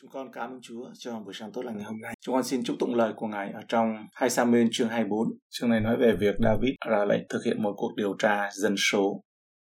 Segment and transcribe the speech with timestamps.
[0.00, 2.14] Chúng con cảm ơn Chúa cho buổi sáng tốt lành ngày hôm nay.
[2.20, 5.28] Chúng con xin chúc tụng lời của Ngài ở trong 2 Samuel chương 24.
[5.50, 8.74] Chương này nói về việc David ra lệnh thực hiện một cuộc điều tra dân
[8.76, 9.20] số.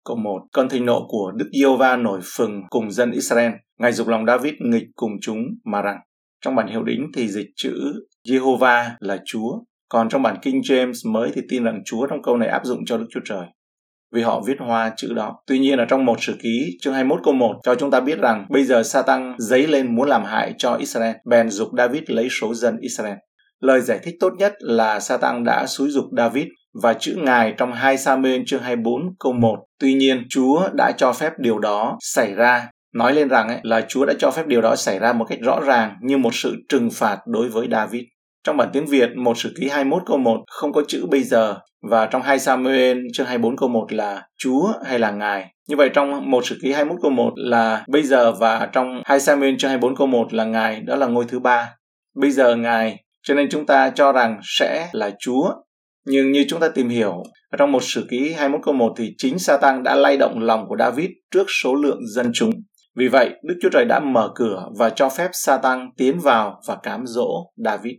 [0.05, 0.43] Câu 1.
[0.53, 3.53] Cơn thịnh nộ của Đức Yêu Va nổi phừng cùng dân Israel.
[3.79, 5.99] Ngài dục lòng David nghịch cùng chúng mà rằng.
[6.45, 7.75] Trong bản hiệu đính thì dịch chữ
[8.29, 9.61] Jehovah là Chúa.
[9.89, 12.85] Còn trong bản King James mới thì tin rằng Chúa trong câu này áp dụng
[12.87, 13.47] cho Đức Chúa Trời
[14.15, 15.35] vì họ viết hoa chữ đó.
[15.47, 18.19] Tuy nhiên ở trong một sử ký chương 21 câu 1 cho chúng ta biết
[18.19, 22.29] rằng bây giờ Satan dấy lên muốn làm hại cho Israel, bèn dục David lấy
[22.41, 23.17] số dân Israel.
[23.61, 26.47] Lời giải thích tốt nhất là Satan đã xúi dục David
[26.83, 29.57] và chữ ngài trong 2 Samuel chương 24 câu 1.
[29.81, 32.71] Tuy nhiên, Chúa đã cho phép điều đó xảy ra.
[32.95, 35.39] Nói lên rằng ấy, là Chúa đã cho phép điều đó xảy ra một cách
[35.43, 38.03] rõ ràng như một sự trừng phạt đối với David.
[38.45, 41.57] Trong bản tiếng Việt, một sử ký 21 câu 1 không có chữ bây giờ
[41.91, 45.55] và trong 2 Samuel chương 24 câu 1 là Chúa hay là Ngài.
[45.69, 49.21] Như vậy trong một sử ký 21 câu 1 là bây giờ và trong 2
[49.21, 51.69] Samuel chương 24 câu 1 là Ngài, đó là ngôi thứ ba.
[52.17, 55.53] Bây giờ Ngài, cho nên chúng ta cho rằng sẽ là Chúa.
[56.07, 57.23] Nhưng như chúng ta tìm hiểu,
[57.59, 60.77] trong một sử ký 21 câu 1 thì chính Satan đã lay động lòng của
[60.79, 62.51] David trước số lượng dân chúng.
[62.97, 66.77] Vì vậy, Đức Chúa Trời đã mở cửa và cho phép Satan tiến vào và
[66.83, 67.95] cám dỗ David.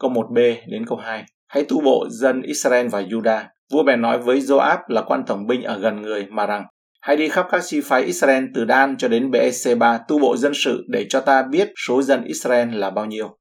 [0.00, 3.44] Câu 1b đến câu 2 hãy tu bộ dân Israel và Judah.
[3.72, 6.64] Vua bèn nói với Joab là quan tổng binh ở gần người mà rằng,
[7.02, 10.52] hãy đi khắp các chi phái Israel từ Dan cho đến Beersheba tu bộ dân
[10.54, 13.36] sự để cho ta biết số dân Israel là bao nhiêu.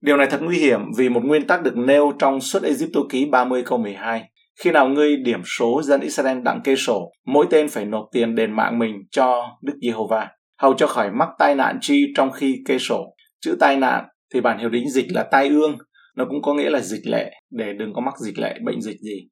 [0.00, 3.26] Điều này thật nguy hiểm vì một nguyên tắc được nêu trong suốt Egypto ký
[3.26, 4.22] 30 câu 12.
[4.60, 8.34] Khi nào ngươi điểm số dân Israel đặng kê sổ, mỗi tên phải nộp tiền
[8.34, 10.28] đền mạng mình cho Đức Giê-hô-va,
[10.60, 13.04] hầu cho khỏi mắc tai nạn chi trong khi kê sổ.
[13.40, 14.04] Chữ tai nạn
[14.34, 15.76] thì bản hiệu đính dịch là tai ương,
[16.16, 19.00] nó cũng có nghĩa là dịch lệ để đừng có mắc dịch lệ bệnh dịch
[19.00, 19.28] gì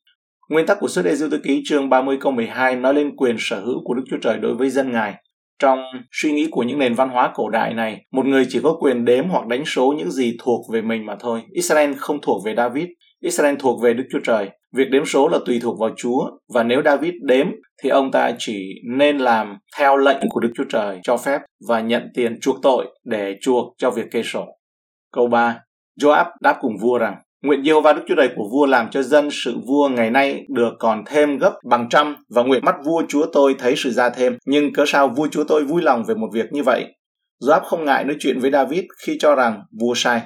[0.53, 3.61] nguyên tắc của xuất Ê Tư Ký chương 30 câu 12 nói lên quyền sở
[3.61, 5.14] hữu của Đức Chúa Trời đối với dân Ngài.
[5.58, 5.78] Trong
[6.12, 9.05] suy nghĩ của những nền văn hóa cổ đại này, một người chỉ có quyền
[9.05, 11.41] đếm hoặc đánh số những gì thuộc về mình mà thôi.
[11.50, 12.86] Israel không thuộc về David,
[13.20, 14.50] Israel thuộc về Đức Chúa Trời.
[14.77, 17.46] Việc đếm số là tùy thuộc vào Chúa và nếu David đếm
[17.83, 21.80] thì ông ta chỉ nên làm theo lệnh của Đức Chúa Trời cho phép và
[21.80, 24.46] nhận tiền chuộc tội để chuộc cho việc kê sổ.
[25.12, 25.61] Câu 3.
[26.00, 29.02] Joab đáp cùng vua rằng, Nguyện diêu và Đức Chúa Trời của vua làm cho
[29.02, 33.02] dân sự vua ngày nay được còn thêm gấp bằng trăm và nguyện mắt vua
[33.08, 34.36] chúa tôi thấy sự ra thêm.
[34.46, 36.84] Nhưng cớ sao vua chúa tôi vui lòng về một việc như vậy?
[37.42, 40.20] Joab không ngại nói chuyện với David khi cho rằng vua sai.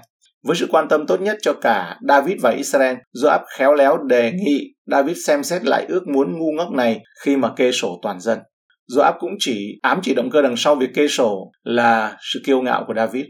[0.47, 4.33] Với sự quan tâm tốt nhất cho cả David và Israel, Joab khéo léo đề
[4.33, 8.21] nghị David xem xét lại ước muốn ngu ngốc này khi mà kê sổ toàn
[8.21, 8.39] dân.
[8.93, 12.63] Joab cũng chỉ ám chỉ động cơ đằng sau việc kê sổ là sự kiêu
[12.63, 13.25] ngạo của David.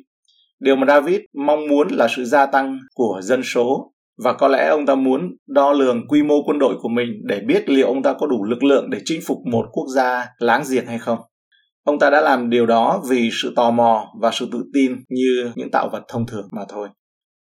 [0.61, 3.93] Điều mà David mong muốn là sự gia tăng của dân số
[4.25, 7.41] và có lẽ ông ta muốn đo lường quy mô quân đội của mình để
[7.41, 10.62] biết liệu ông ta có đủ lực lượng để chinh phục một quốc gia láng
[10.71, 11.19] giềng hay không.
[11.84, 15.53] Ông ta đã làm điều đó vì sự tò mò và sự tự tin như
[15.55, 16.89] những tạo vật thông thường mà thôi.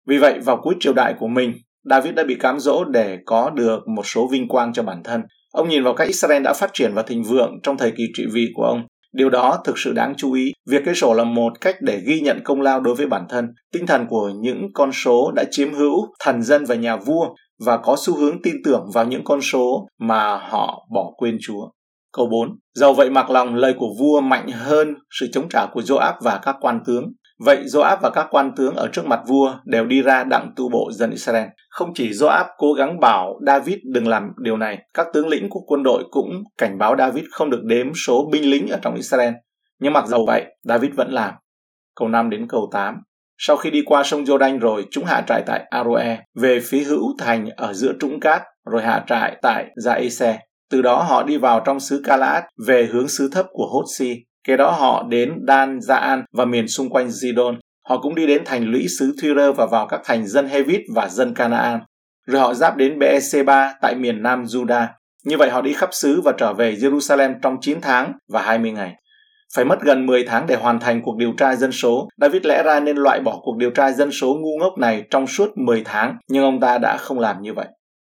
[0.08, 1.52] Vì vậy, vào cuối triều đại của mình,
[1.90, 5.22] David đã bị cám dỗ để có được một số vinh quang cho bản thân.
[5.52, 8.24] Ông nhìn vào cách Israel đã phát triển và thịnh vượng trong thời kỳ trị
[8.32, 8.82] vì của ông
[9.12, 10.52] Điều đó thực sự đáng chú ý.
[10.70, 13.48] Việc cây sổ là một cách để ghi nhận công lao đối với bản thân.
[13.72, 17.26] Tinh thần của những con số đã chiếm hữu thần dân và nhà vua
[17.64, 21.68] và có xu hướng tin tưởng vào những con số mà họ bỏ quên Chúa.
[22.12, 22.48] Câu 4.
[22.74, 26.40] Dầu vậy mặc lòng lời của vua mạnh hơn sự chống trả của Joab và
[26.42, 27.04] các quan tướng.
[27.44, 30.68] Vậy Joab và các quan tướng ở trước mặt vua đều đi ra đặng tu
[30.68, 31.46] bộ dân Israel.
[31.70, 35.60] Không chỉ Joab cố gắng bảo David đừng làm điều này, các tướng lĩnh của
[35.66, 39.34] quân đội cũng cảnh báo David không được đếm số binh lính ở trong Israel.
[39.80, 41.34] Nhưng mặc dầu vậy, David vẫn làm.
[41.96, 43.02] Câu 5 đến câu 8.
[43.38, 47.14] Sau khi đi qua sông Jordan rồi, chúng hạ trại tại Aroe, về phía hữu
[47.18, 50.36] thành ở giữa trũng cát, rồi hạ trại tại Jaese.
[50.70, 54.14] Từ đó họ đi vào trong xứ Calaat về hướng xứ thấp của Hotsi.
[54.48, 57.56] Kế đó họ đến Dan Zaan và miền xung quanh Zidon.
[57.88, 61.08] Họ cũng đi đến thành lũy xứ Tyre và vào các thành dân Hevit và
[61.08, 61.80] dân Canaan.
[62.26, 64.86] Rồi họ giáp đến Beersheba tại miền nam Judah.
[65.24, 68.70] Như vậy họ đi khắp xứ và trở về Jerusalem trong 9 tháng và 20
[68.70, 68.94] ngày.
[69.54, 72.08] Phải mất gần 10 tháng để hoàn thành cuộc điều tra dân số.
[72.20, 75.26] David lẽ ra nên loại bỏ cuộc điều tra dân số ngu ngốc này trong
[75.26, 77.66] suốt 10 tháng, nhưng ông ta đã không làm như vậy.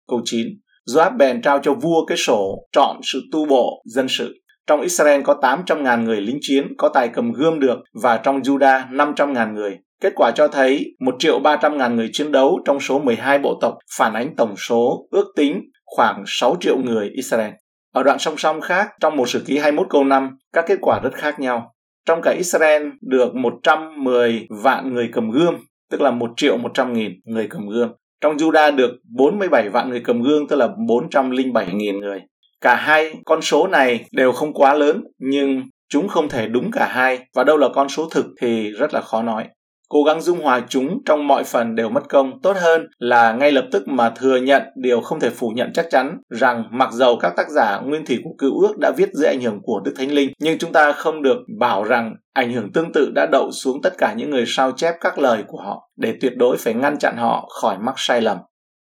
[0.07, 0.47] Câu 9.
[0.89, 4.33] Joab bèn trao cho vua cái sổ chọn sự tu bộ dân sự.
[4.67, 8.89] Trong Israel có 800.000 người lính chiến có tài cầm gươm được và trong Judah
[8.91, 9.77] 500.000 người.
[10.01, 13.57] Kết quả cho thấy 1 triệu 300 ngàn người chiến đấu trong số 12 bộ
[13.61, 17.51] tộc phản ánh tổng số ước tính khoảng 6 triệu người Israel.
[17.93, 20.99] Ở đoạn song song khác, trong một sử ký 21 câu 5, các kết quả
[21.03, 21.71] rất khác nhau.
[22.05, 25.55] Trong cả Israel được 110 vạn người cầm gươm,
[25.91, 27.89] tức là 1 triệu 100 nghìn người cầm gươm.
[28.21, 32.21] Trong Juda được 47 vạn người cầm gương tức là 407 nghìn người.
[32.61, 36.87] Cả hai con số này đều không quá lớn nhưng Chúng không thể đúng cả
[36.91, 39.45] hai và đâu là con số thực thì rất là khó nói.
[39.89, 43.51] Cố gắng dung hòa chúng trong mọi phần đều mất công, tốt hơn là ngay
[43.51, 47.17] lập tức mà thừa nhận điều không thể phủ nhận chắc chắn rằng mặc dầu
[47.21, 49.93] các tác giả nguyên thủy của cựu ước đã viết dưới ảnh hưởng của Đức
[49.97, 53.51] Thánh Linh, nhưng chúng ta không được bảo rằng ảnh hưởng tương tự đã đậu
[53.51, 56.73] xuống tất cả những người sao chép các lời của họ để tuyệt đối phải
[56.73, 58.37] ngăn chặn họ khỏi mắc sai lầm.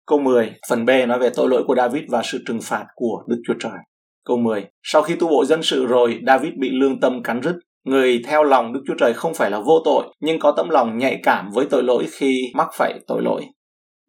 [0.07, 3.23] Câu 10, phần B nói về tội lỗi của David và sự trừng phạt của
[3.27, 3.79] Đức Chúa Trời.
[4.27, 4.65] Câu 10.
[4.83, 7.57] Sau khi tu bộ dân sự rồi, David bị lương tâm cắn rứt.
[7.85, 10.99] Người theo lòng Đức Chúa Trời không phải là vô tội, nhưng có tấm lòng
[10.99, 13.43] nhạy cảm với tội lỗi khi mắc phải tội lỗi.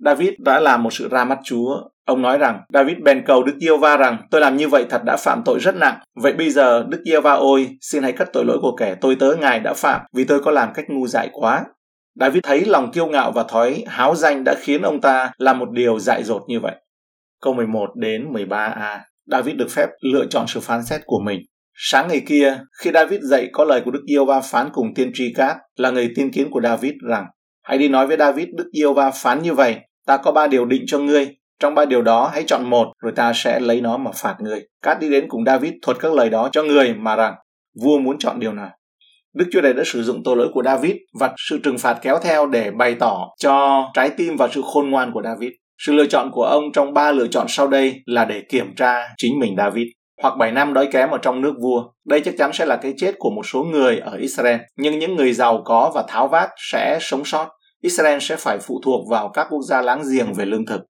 [0.05, 1.81] David đã làm một sự ra mắt Chúa.
[2.05, 5.01] Ông nói rằng, David bèn cầu Đức Giêsu va rằng, tôi làm như vậy thật
[5.05, 6.00] đã phạm tội rất nặng.
[6.21, 9.15] Vậy bây giờ, Đức Giêsu va ôi, xin hãy cất tội lỗi của kẻ tôi
[9.15, 11.65] tớ Ngài đã phạm, vì tôi có làm cách ngu dại quá.
[12.19, 15.71] David thấy lòng kiêu ngạo và thói háo danh đã khiến ông ta làm một
[15.71, 16.75] điều dại dột như vậy.
[17.41, 21.39] Câu 11 đến 13a David được phép lựa chọn sự phán xét của mình.
[21.73, 25.11] Sáng ngày kia, khi David dậy có lời của Đức Yêu Va phán cùng tiên
[25.13, 27.25] tri Cát là người tiên kiến của David rằng
[27.63, 29.75] Hãy đi nói với David Đức Yêu Va phán như vậy,
[30.05, 33.11] ta có ba điều định cho ngươi, trong ba điều đó hãy chọn một rồi
[33.15, 34.67] ta sẽ lấy nó mà phạt ngươi.
[34.81, 37.35] Cát đi đến cùng David thuật các lời đó cho người mà rằng
[37.83, 38.76] vua muốn chọn điều nào.
[39.38, 42.18] Đức Chúa Trời đã sử dụng tội lỗi của David và sự trừng phạt kéo
[42.24, 45.50] theo để bày tỏ cho trái tim và sự khôn ngoan của David.
[45.86, 49.07] Sự lựa chọn của ông trong ba lựa chọn sau đây là để kiểm tra
[49.18, 49.88] chính mình David.
[50.22, 51.84] Hoặc 7 năm đói kém ở trong nước vua.
[52.06, 54.60] Đây chắc chắn sẽ là cái chết của một số người ở Israel.
[54.78, 57.48] Nhưng những người giàu có và tháo vát sẽ sống sót.
[57.81, 60.81] Israel sẽ phải phụ thuộc vào các quốc gia láng giềng về lương thực.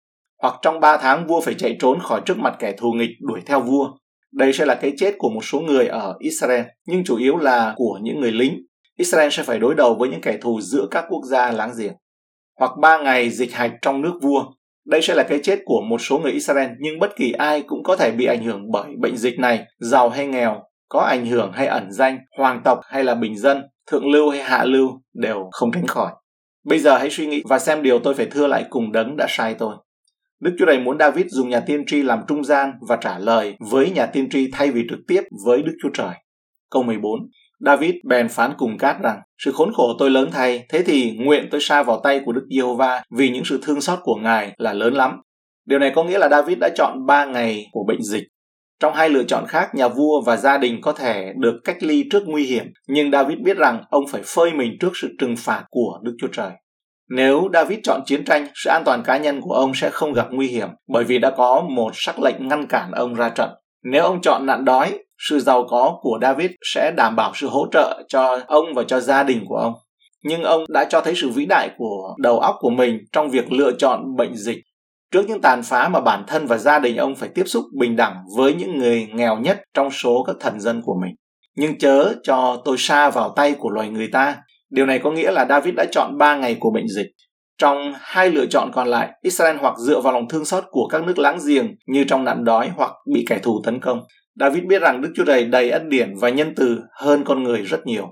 [0.42, 3.40] Hoặc trong 3 tháng vua phải chạy trốn khỏi trước mặt kẻ thù nghịch đuổi
[3.46, 3.88] theo vua.
[4.34, 7.74] Đây sẽ là cái chết của một số người ở Israel, nhưng chủ yếu là
[7.76, 8.66] của những người lính.
[8.98, 11.94] Israel sẽ phải đối đầu với những kẻ thù giữa các quốc gia láng giềng.
[12.60, 14.46] Hoặc 3 ngày dịch hạch trong nước vua,
[14.86, 17.84] đây sẽ là cái chết của một số người Israel, nhưng bất kỳ ai cũng
[17.84, 21.52] có thể bị ảnh hưởng bởi bệnh dịch này, giàu hay nghèo, có ảnh hưởng
[21.52, 25.50] hay ẩn danh, hoàng tộc hay là bình dân, thượng lưu hay hạ lưu đều
[25.52, 26.12] không tránh khỏi.
[26.66, 29.26] Bây giờ hãy suy nghĩ và xem điều tôi phải thưa lại cùng đấng đã
[29.30, 29.76] sai tôi.
[30.40, 33.56] Đức Chúa Trời muốn David dùng nhà tiên tri làm trung gian và trả lời
[33.72, 36.16] với nhà tiên tri thay vì trực tiếp với Đức Chúa Trời.
[36.72, 37.20] Câu 14
[37.60, 41.48] David bèn phán cùng Cát rằng, sự khốn khổ tôi lớn thay, thế thì nguyện
[41.52, 44.74] tôi sa vào tay của Đức Giê-hô-va vì những sự thương xót của Ngài là
[44.74, 45.22] lớn lắm.
[45.66, 48.24] Điều này có nghĩa là David đã chọn 3 ngày của bệnh dịch.
[48.80, 52.04] Trong hai lựa chọn khác, nhà vua và gia đình có thể được cách ly
[52.12, 55.64] trước nguy hiểm, nhưng David biết rằng ông phải phơi mình trước sự trừng phạt
[55.70, 56.52] của Đức Chúa Trời.
[57.10, 60.28] Nếu David chọn chiến tranh, sự an toàn cá nhân của ông sẽ không gặp
[60.32, 63.50] nguy hiểm bởi vì đã có một sắc lệnh ngăn cản ông ra trận.
[63.84, 65.00] Nếu ông chọn nạn đói,
[65.30, 69.00] sự giàu có của David sẽ đảm bảo sự hỗ trợ cho ông và cho
[69.00, 69.74] gia đình của ông.
[70.24, 73.52] Nhưng ông đã cho thấy sự vĩ đại của đầu óc của mình trong việc
[73.52, 74.58] lựa chọn bệnh dịch.
[75.12, 77.96] Trước những tàn phá mà bản thân và gia đình ông phải tiếp xúc bình
[77.96, 81.16] đẳng với những người nghèo nhất trong số các thần dân của mình.
[81.56, 84.36] Nhưng chớ cho tôi xa vào tay của loài người ta.
[84.70, 87.08] Điều này có nghĩa là David đã chọn 3 ngày của bệnh dịch.
[87.58, 91.04] Trong hai lựa chọn còn lại, Israel hoặc dựa vào lòng thương xót của các
[91.04, 94.00] nước láng giềng như trong nạn đói hoặc bị kẻ thù tấn công.
[94.40, 97.62] David biết rằng Đức Chúa Trời đầy ân điển và nhân từ hơn con người
[97.62, 98.08] rất nhiều.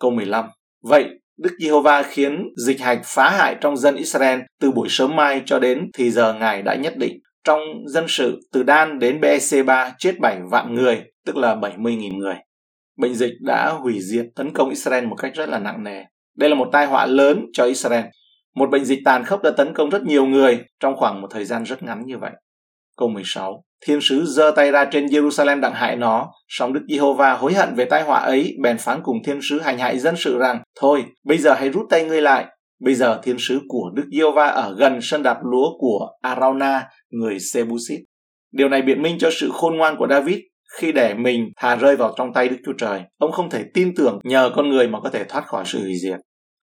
[0.00, 0.44] Câu 15.
[0.82, 1.04] Vậy,
[1.38, 5.58] Đức Giê-hô-va khiến dịch hạch phá hại trong dân Israel từ buổi sớm mai cho
[5.58, 7.18] đến thì giờ Ngài đã nhất định.
[7.44, 12.34] Trong dân sự, từ Dan đến BEC3 chết 7 vạn người, tức là 70.000 người.
[12.96, 16.02] Bệnh dịch đã hủy diệt tấn công Israel một cách rất là nặng nề.
[16.36, 18.04] Đây là một tai họa lớn cho Israel.
[18.54, 21.44] Một bệnh dịch tàn khốc đã tấn công rất nhiều người trong khoảng một thời
[21.44, 22.32] gian rất ngắn như vậy.
[22.96, 27.32] Câu 16 Thiên sứ giơ tay ra trên Jerusalem đặng hại nó, song Đức Giê-hô-va
[27.32, 30.38] hối hận về tai họa ấy, bèn phán cùng thiên sứ hành hại dân sự
[30.38, 32.44] rằng, thôi, bây giờ hãy rút tay ngươi lại.
[32.80, 37.38] Bây giờ thiên sứ của Đức Giê-hô-va ở gần sân đạp lúa của Arauna, người
[37.38, 38.00] Sebusit.
[38.52, 40.38] Điều này biện minh cho sự khôn ngoan của David
[40.80, 43.00] khi để mình thà rơi vào trong tay Đức Chúa Trời.
[43.18, 45.94] Ông không thể tin tưởng nhờ con người mà có thể thoát khỏi sự hủy
[46.02, 46.20] diệt.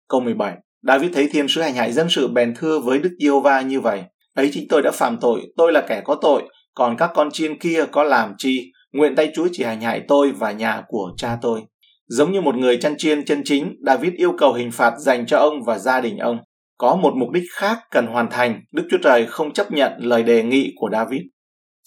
[0.09, 3.41] Câu 17 David thấy thiên sứ hành hại dân sự bèn thưa với Đức Yêu
[3.41, 4.03] Va như vậy.
[4.35, 6.43] Ấy chính tôi đã phạm tội, tôi là kẻ có tội,
[6.75, 10.33] còn các con chiên kia có làm chi, nguyện tay Chúa chỉ hành hại tôi
[10.33, 11.61] và nhà của cha tôi.
[12.09, 15.39] Giống như một người chăn chiên chân chính, David yêu cầu hình phạt dành cho
[15.39, 16.39] ông và gia đình ông.
[16.79, 20.23] Có một mục đích khác cần hoàn thành, Đức Chúa Trời không chấp nhận lời
[20.23, 21.21] đề nghị của David.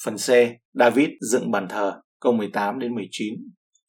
[0.06, 0.30] Phần C,
[0.74, 3.34] David dựng bàn thờ, câu 18 đến 19.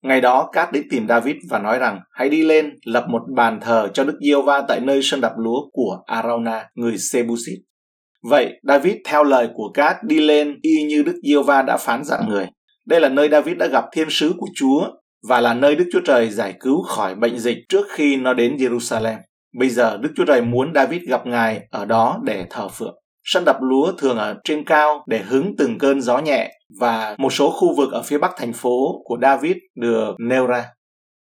[0.03, 3.59] Ngày đó, Cát đến tìm David và nói rằng, hãy đi lên, lập một bàn
[3.62, 7.59] thờ cho Đức Diêu Va tại nơi sân đạp lúa của Arauna, người Sebusit.
[8.31, 12.05] Vậy, David theo lời của Cát đi lên y như Đức giê va đã phán
[12.05, 12.47] dặn người.
[12.87, 14.87] Đây là nơi David đã gặp thiên sứ của Chúa
[15.29, 18.57] và là nơi Đức Chúa Trời giải cứu khỏi bệnh dịch trước khi nó đến
[18.57, 19.17] Jerusalem.
[19.59, 22.95] Bây giờ Đức Chúa Trời muốn David gặp Ngài ở đó để thờ phượng.
[23.25, 26.50] Sân đập lúa thường ở trên cao để hứng từng cơn gió nhẹ
[26.81, 30.64] và một số khu vực ở phía bắc thành phố của David được nêu ra.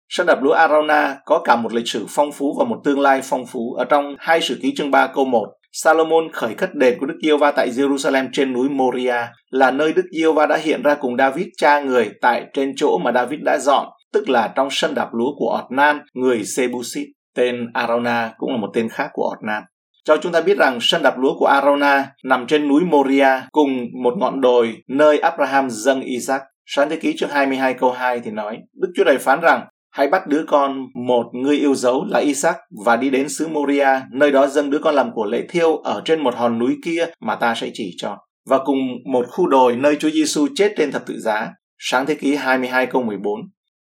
[0.10, 3.22] Sân đập lúa Arona có cả một lịch sử phong phú và một tương lai
[3.24, 5.48] phong phú ở trong hai sử ký chương 3 câu 1.
[5.72, 9.16] Salomon khởi cất đền của Đức giê va tại Jerusalem trên núi Moria
[9.50, 12.98] là nơi Đức giê va đã hiện ra cùng David cha người tại trên chỗ
[12.98, 17.08] mà David đã dọn, tức là trong sân đạp lúa của Otnan, người Sebusit.
[17.36, 19.64] Tên Arona cũng là một tên khác của Otnan.
[20.06, 23.70] Cho chúng ta biết rằng sân đạp lúa của Arona nằm trên núi Moria cùng
[24.04, 26.42] một ngọn đồi nơi Abraham dâng Isaac.
[26.66, 30.08] Sáng thế ký chương 22 câu 2 thì nói, Đức Chúa Trời phán rằng, hãy
[30.08, 34.32] bắt đứa con một người yêu dấu là Isaac và đi đến xứ Moria, nơi
[34.32, 37.36] đó dâng đứa con làm của lễ thiêu ở trên một hòn núi kia mà
[37.36, 38.18] ta sẽ chỉ cho.
[38.50, 38.78] Và cùng
[39.14, 41.50] một khu đồi nơi Chúa Giêsu chết trên thập tự giá.
[41.80, 43.42] Sáng thế ký 22 câu 14.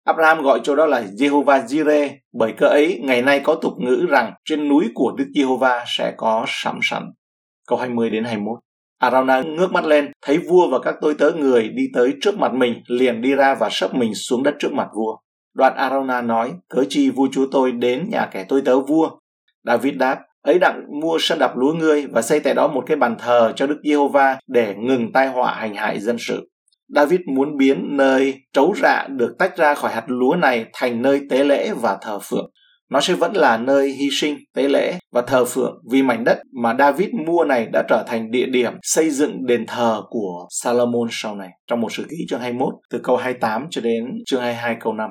[0.09, 4.07] Abraham gọi chỗ đó là Jehovah Jireh, bởi cơ ấy ngày nay có tục ngữ
[4.09, 7.03] rằng trên núi của Đức Jehovah sẽ có sẵn sẵn.
[7.67, 8.59] Câu 20 đến 21.
[8.99, 12.53] Arauna ngước mắt lên, thấy vua và các tôi tớ người đi tới trước mặt
[12.55, 15.17] mình, liền đi ra và sấp mình xuống đất trước mặt vua.
[15.55, 19.11] Đoạn Arauna nói, cớ chi vua chúa tôi đến nhà kẻ tôi tớ vua.
[19.65, 22.97] David đáp, ấy đặng mua sân đập lúa ngươi và xây tại đó một cái
[22.97, 26.49] bàn thờ cho Đức Giê-hô-va để ngừng tai họa hành hại dân sự.
[26.88, 31.21] David muốn biến nơi trấu rạ được tách ra khỏi hạt lúa này thành nơi
[31.30, 32.50] tế lễ và thờ phượng.
[32.90, 36.38] Nó sẽ vẫn là nơi hy sinh, tế lễ và thờ phượng vì mảnh đất
[36.62, 41.09] mà David mua này đã trở thành địa điểm xây dựng đền thờ của Salomon
[41.11, 41.49] sau này.
[41.66, 45.11] Trong một sử ký chương 21 từ câu 28 cho đến chương 22 câu 5.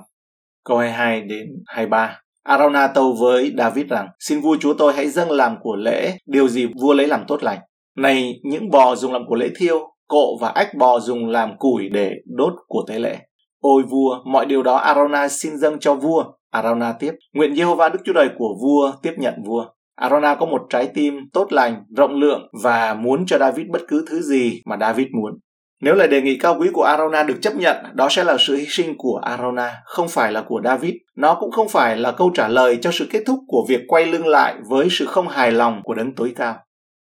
[0.65, 2.19] Câu 22 đến 23.
[2.43, 6.47] Arona tâu với David rằng, xin vua chúa tôi hãy dâng làm của lễ, điều
[6.47, 7.59] gì vua lấy làm tốt lành.
[7.97, 11.89] Này, những bò dùng làm của lễ thiêu, cộ và ách bò dùng làm củi
[11.89, 13.17] để đốt của tế lễ.
[13.61, 16.23] Ôi vua, mọi điều đó Arona xin dâng cho vua.
[16.51, 19.65] Arona tiếp, nguyện Jehovah Đức Chúa Trời của vua tiếp nhận vua.
[19.95, 24.05] Arona có một trái tim tốt lành, rộng lượng và muốn cho David bất cứ
[24.09, 25.33] thứ gì mà David muốn.
[25.81, 28.55] Nếu lời đề nghị cao quý của Arona được chấp nhận, đó sẽ là sự
[28.55, 30.93] hy sinh của Arona, không phải là của David.
[31.15, 34.05] Nó cũng không phải là câu trả lời cho sự kết thúc của việc quay
[34.05, 36.55] lưng lại với sự không hài lòng của đấng tối cao.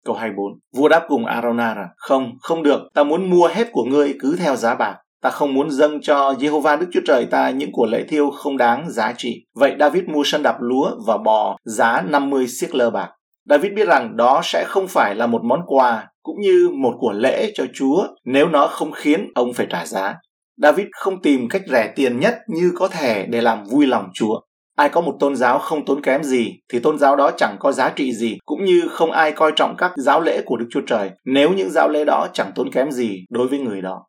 [0.05, 0.45] Câu 24.
[0.75, 4.35] Vua đáp cùng Arona rằng, không, không được, ta muốn mua hết của ngươi cứ
[4.39, 4.95] theo giá bạc.
[5.21, 8.57] Ta không muốn dâng cho Jehovah Đức Chúa Trời ta những của lễ thiêu không
[8.57, 9.45] đáng giá trị.
[9.55, 13.09] Vậy David mua sân đạp lúa và bò giá 50 siết lơ bạc.
[13.49, 17.11] David biết rằng đó sẽ không phải là một món quà cũng như một của
[17.11, 20.15] lễ cho Chúa nếu nó không khiến ông phải trả giá.
[20.57, 24.39] David không tìm cách rẻ tiền nhất như có thể để làm vui lòng Chúa.
[24.75, 27.71] Ai có một tôn giáo không tốn kém gì thì tôn giáo đó chẳng có
[27.71, 30.81] giá trị gì, cũng như không ai coi trọng các giáo lễ của Đức Chúa
[30.87, 34.05] Trời nếu những giáo lễ đó chẳng tốn kém gì đối với người đó.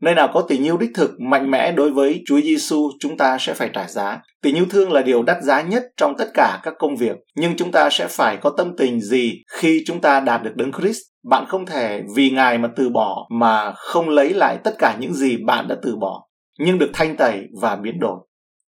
[0.00, 3.36] Nơi nào có tình yêu đích thực mạnh mẽ đối với Chúa Giêsu, chúng ta
[3.40, 4.20] sẽ phải trả giá.
[4.42, 7.56] Tình yêu thương là điều đắt giá nhất trong tất cả các công việc, nhưng
[7.56, 11.00] chúng ta sẽ phải có tâm tình gì khi chúng ta đạt được đấng Christ.
[11.30, 15.14] Bạn không thể vì Ngài mà từ bỏ mà không lấy lại tất cả những
[15.14, 16.26] gì bạn đã từ bỏ,
[16.58, 18.18] nhưng được thanh tẩy và biến đổi.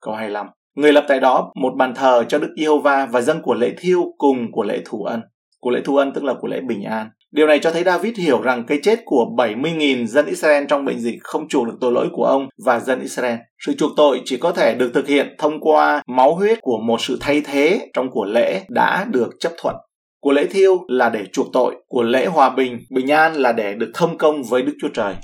[0.00, 3.55] Câu 25 Người lập tại đó một bàn thờ cho Đức Giê-hô-va và dâng của
[3.55, 5.21] lễ thiêu cùng của lễ thủ ân.
[5.61, 7.11] Của lễ thủ ân tức là của lễ bình an.
[7.31, 11.00] Điều này cho thấy David hiểu rằng cái chết của 70.000 dân Israel trong bệnh
[11.00, 13.37] dịch không chuộc được tội lỗi của ông và dân Israel.
[13.67, 17.00] Sự chuộc tội chỉ có thể được thực hiện thông qua máu huyết của một
[17.00, 19.76] sự thay thế trong của lễ đã được chấp thuận.
[20.21, 23.75] Của lễ thiêu là để chuộc tội, của lễ hòa bình, bình an là để
[23.75, 25.14] được thông công với Đức Chúa Trời.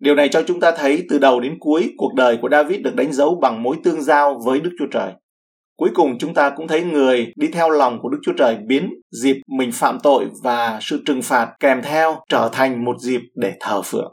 [0.00, 2.94] Điều này cho chúng ta thấy từ đầu đến cuối cuộc đời của David được
[2.94, 5.12] đánh dấu bằng mối tương giao với Đức Chúa Trời.
[5.76, 8.90] Cuối cùng chúng ta cũng thấy người đi theo lòng của Đức Chúa Trời biến
[9.22, 13.52] dịp mình phạm tội và sự trừng phạt kèm theo trở thành một dịp để
[13.60, 14.12] thờ phượng.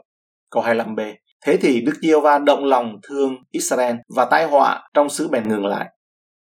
[0.50, 1.14] Câu 25b.
[1.46, 5.48] Thế thì Đức giê va động lòng thương Israel và tai họa trong xứ bèn
[5.48, 5.86] ngừng lại.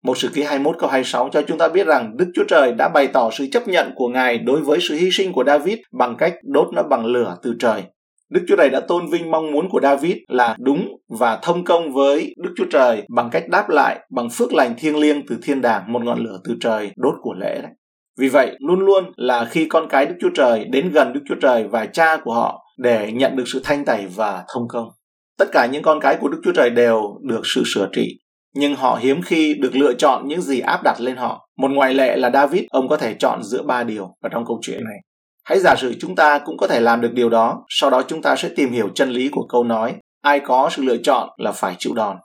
[0.04, 2.90] Một sự ký 21 câu 26 cho chúng ta biết rằng Đức Chúa Trời đã
[2.94, 6.16] bày tỏ sự chấp nhận của Ngài đối với sự hy sinh của David bằng
[6.18, 7.84] cách đốt nó bằng lửa từ trời.
[8.30, 10.88] Đức Chúa Trời đã tôn vinh mong muốn của David là đúng
[11.20, 15.00] và thông công với Đức Chúa Trời bằng cách đáp lại bằng phước lành thiêng
[15.00, 17.72] liêng từ thiên đàng một ngọn lửa từ trời đốt của lễ đấy.
[18.20, 21.36] Vì vậy, luôn luôn là khi con cái Đức Chúa Trời đến gần Đức Chúa
[21.42, 24.88] Trời và cha của họ để nhận được sự thanh tẩy và thông công.
[25.38, 28.20] Tất cả những con cái của Đức Chúa Trời đều được sự sửa trị,
[28.56, 31.50] nhưng họ hiếm khi được lựa chọn những gì áp đặt lên họ.
[31.58, 34.60] Một ngoại lệ là David, ông có thể chọn giữa ba điều ở trong câu
[34.62, 34.98] chuyện này.
[35.50, 38.22] Hãy giả sử chúng ta cũng có thể làm được điều đó, sau đó chúng
[38.22, 41.52] ta sẽ tìm hiểu chân lý của câu nói ai có sự lựa chọn là
[41.52, 42.18] phải chịu đòn.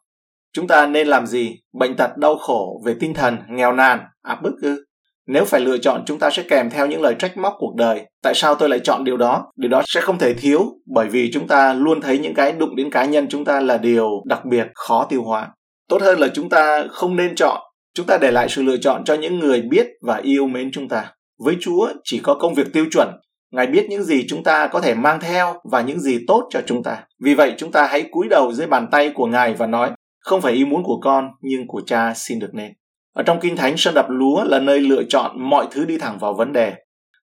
[0.52, 1.56] Chúng ta nên làm gì?
[1.78, 4.84] Bệnh tật, đau khổ, về tinh thần, nghèo nàn, áp bức ư?
[5.26, 8.06] Nếu phải lựa chọn chúng ta sẽ kèm theo những lời trách móc cuộc đời.
[8.22, 9.52] Tại sao tôi lại chọn điều đó?
[9.56, 12.76] Điều đó sẽ không thể thiếu bởi vì chúng ta luôn thấy những cái đụng
[12.76, 15.48] đến cá nhân chúng ta là điều đặc biệt khó tiêu hóa.
[15.88, 17.60] Tốt hơn là chúng ta không nên chọn.
[17.94, 20.88] Chúng ta để lại sự lựa chọn cho những người biết và yêu mến chúng
[20.88, 21.12] ta.
[21.38, 23.08] Với Chúa chỉ có công việc tiêu chuẩn.
[23.52, 26.60] Ngài biết những gì chúng ta có thể mang theo và những gì tốt cho
[26.66, 27.04] chúng ta.
[27.24, 30.40] Vì vậy chúng ta hãy cúi đầu dưới bàn tay của Ngài và nói, không
[30.40, 32.72] phải ý muốn của con, nhưng của cha xin được nên.
[33.14, 36.18] Ở trong Kinh Thánh, sân đập lúa là nơi lựa chọn mọi thứ đi thẳng
[36.18, 36.74] vào vấn đề.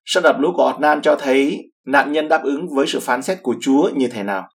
[0.06, 3.38] Sân đập lúa của Otnan cho thấy nạn nhân đáp ứng với sự phán xét
[3.44, 4.48] của Chúa như thế nào.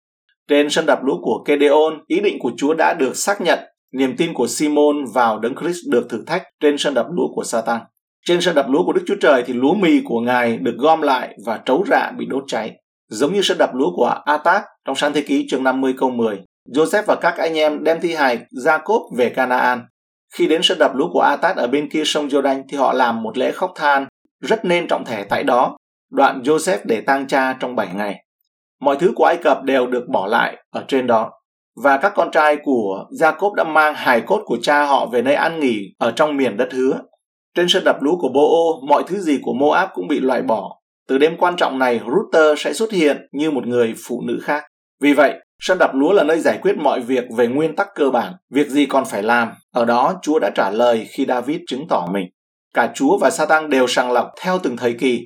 [0.48, 3.58] Trên sân đập lúa của Kedeon, ý định của Chúa đã được xác nhận,
[3.92, 7.44] niềm tin của Simon vào Đấng Christ được thử thách trên sân đập lúa của
[7.44, 7.80] Satan.
[8.26, 11.02] Trên sân đập lúa của Đức Chúa Trời thì lúa mì của Ngài được gom
[11.02, 12.73] lại và trấu rạ bị đốt cháy.
[13.11, 16.40] Giống như sân đập lúa của Atak trong sáng thế ký chương 50 câu 10.
[16.68, 19.83] Joseph và các anh em đem thi hài Jacob về Canaan.
[20.35, 23.23] Khi đến sân đập lúa của Atat ở bên kia sông Jordan thì họ làm
[23.23, 24.06] một lễ khóc than
[24.40, 25.76] rất nên trọng thể tại đó.
[26.11, 28.25] Đoạn Joseph để tang cha trong 7 ngày.
[28.80, 31.30] Mọi thứ của Ai Cập đều được bỏ lại ở trên đó.
[31.83, 35.35] Và các con trai của Jacob đã mang hài cốt của cha họ về nơi
[35.35, 37.00] an nghỉ ở trong miền đất hứa.
[37.56, 40.78] Trên sân đập lúa của Bo-o mọi thứ gì của Moab cũng bị loại bỏ.
[41.08, 44.64] Từ đêm quan trọng này, Ruther sẽ xuất hiện như một người phụ nữ khác.
[45.02, 48.10] Vì vậy, sân đập lúa là nơi giải quyết mọi việc về nguyên tắc cơ
[48.10, 48.32] bản.
[48.50, 49.48] Việc gì còn phải làm?
[49.75, 52.26] Ở đó, Chúa đã trả lời khi David chứng tỏ mình.
[52.75, 55.20] Cả Chúa và Satan đều sàng lọc theo từng thời kỳ.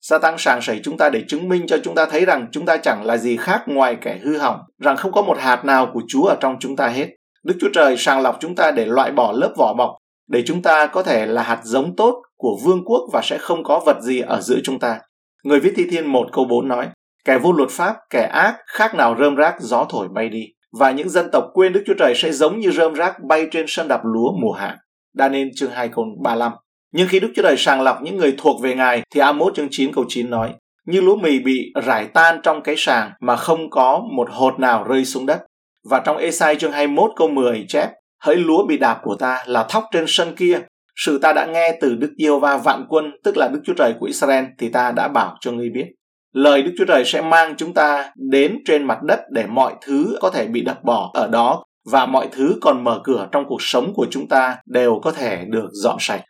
[0.00, 2.76] Satan sàng sẩy chúng ta để chứng minh cho chúng ta thấy rằng chúng ta
[2.76, 6.02] chẳng là gì khác ngoài kẻ hư hỏng, rằng không có một hạt nào của
[6.08, 7.08] Chúa ở trong chúng ta hết.
[7.44, 9.90] Đức Chúa Trời sàng lọc chúng ta để loại bỏ lớp vỏ bọc
[10.30, 13.64] để chúng ta có thể là hạt giống tốt của vương quốc và sẽ không
[13.64, 15.00] có vật gì ở giữa chúng ta.
[15.44, 16.88] Người viết thi thiên 1 câu 4 nói,
[17.24, 20.46] kẻ vô luật pháp, kẻ ác, khác nào rơm rác gió thổi bay đi.
[20.78, 23.64] Và những dân tộc quên Đức Chúa Trời sẽ giống như rơm rác bay trên
[23.68, 24.76] sân đạp lúa mùa hạ.
[25.18, 26.52] Daniel chương 2 câu 35
[26.92, 29.68] Nhưng khi Đức Chúa Trời sàng lọc những người thuộc về Ngài thì Amos chương
[29.70, 30.54] 9 câu 9 nói,
[30.86, 34.84] như lúa mì bị rải tan trong cái sàng mà không có một hột nào
[34.84, 35.42] rơi xuống đất.
[35.90, 39.66] Và trong Esai chương 21 câu 10 chép, hỡi lúa bị đạp của ta là
[39.68, 40.60] thóc trên sân kia
[41.06, 43.94] sự ta đã nghe từ Đức Yêu Va vạn quân, tức là Đức Chúa Trời
[44.00, 45.86] của Israel, thì ta đã bảo cho ngươi biết.
[46.32, 50.18] Lời Đức Chúa Trời sẽ mang chúng ta đến trên mặt đất để mọi thứ
[50.20, 53.62] có thể bị đập bỏ ở đó và mọi thứ còn mở cửa trong cuộc
[53.62, 56.22] sống của chúng ta đều có thể được dọn sạch.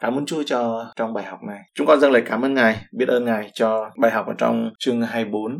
[0.00, 1.60] Cảm ơn Chúa cho trong bài học này.
[1.74, 4.70] Chúng con dâng lời cảm ơn Ngài, biết ơn Ngài cho bài học ở trong
[4.78, 5.58] chương 24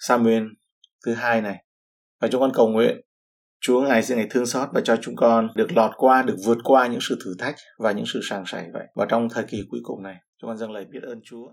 [0.00, 0.42] Samuel
[1.06, 1.56] thứ hai này.
[2.20, 2.96] Và chúng con cầu nguyện
[3.60, 6.58] Chúa Ngài sẽ ngày thương xót và cho chúng con được lọt qua, được vượt
[6.64, 8.86] qua những sự thử thách và những sự sàng sảy vậy.
[8.94, 11.46] Và trong thời kỳ cuối cùng này, chúng con dâng lời biết ơn Chúa.